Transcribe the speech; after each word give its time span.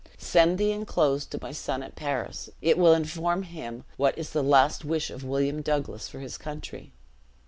Send 0.17 0.57
the 0.57 0.71
inclosed 0.71 1.29
to 1.29 1.39
my 1.43 1.51
son 1.51 1.83
at 1.83 1.93
Paris; 1.95 2.49
it 2.59 2.75
will 2.75 2.93
inform 2.95 3.43
him 3.43 3.83
what 3.97 4.17
is 4.17 4.31
the 4.31 4.41
last 4.41 4.83
wish 4.83 5.11
of 5.11 5.23
William 5.23 5.61
Douglas 5.61 6.07
for 6.07 6.19
his 6.21 6.39
country. 6.39 6.91